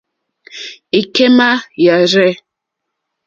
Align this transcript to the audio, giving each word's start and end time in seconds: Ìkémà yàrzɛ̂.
Ìkémà 0.99 1.49
yàrzɛ̂. 1.83 2.31